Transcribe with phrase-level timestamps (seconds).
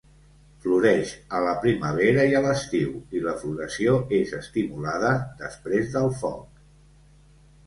[0.61, 5.13] Floreix a la primavera i a l'estiu, i la floració és estimulada
[5.45, 6.67] després del foc.